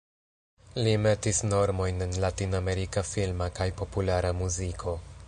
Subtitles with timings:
[0.87, 5.01] Li metis normojn en latinamerika filma kaj populara muziko.